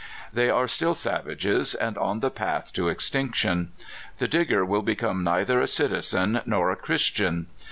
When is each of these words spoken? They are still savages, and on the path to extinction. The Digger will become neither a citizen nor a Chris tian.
They 0.33 0.49
are 0.49 0.67
still 0.67 0.95
savages, 0.95 1.75
and 1.75 1.95
on 1.95 2.21
the 2.21 2.31
path 2.31 2.73
to 2.73 2.89
extinction. 2.89 3.71
The 4.17 4.27
Digger 4.27 4.65
will 4.65 4.81
become 4.81 5.23
neither 5.23 5.61
a 5.61 5.67
citizen 5.67 6.41
nor 6.47 6.71
a 6.71 6.75
Chris 6.75 7.05
tian. 7.07 7.45